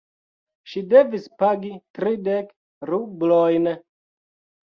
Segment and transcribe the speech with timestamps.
[0.69, 1.69] Ŝi devis pagi
[1.99, 2.49] tridek
[2.91, 3.71] rublojn.